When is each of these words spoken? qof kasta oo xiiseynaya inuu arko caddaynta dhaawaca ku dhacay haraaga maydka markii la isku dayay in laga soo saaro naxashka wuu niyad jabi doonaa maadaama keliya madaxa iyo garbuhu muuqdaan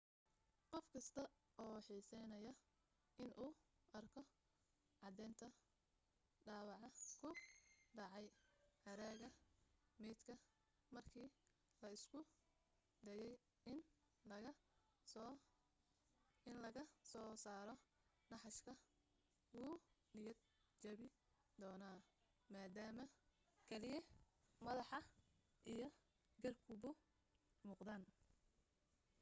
qof 0.71 0.85
kasta 0.93 1.21
oo 1.63 1.77
xiiseynaya 1.87 2.53
inuu 3.23 3.51
arko 3.99 4.21
caddaynta 5.01 5.47
dhaawaca 6.45 6.87
ku 7.19 7.29
dhacay 7.97 8.27
haraaga 8.85 9.29
maydka 10.01 10.33
markii 10.95 11.29
la 11.81 11.87
isku 11.97 12.19
dayay 13.05 13.33
in 13.71 13.79
laga 16.65 16.83
soo 17.13 17.31
saaro 17.43 17.75
naxashka 18.29 18.71
wuu 19.59 19.75
niyad 20.21 20.39
jabi 20.83 21.07
doonaa 21.61 21.97
maadaama 22.53 23.03
keliya 23.69 24.01
madaxa 24.65 24.97
iyo 25.73 25.87
garbuhu 26.43 26.91
muuqdaan 27.65 28.03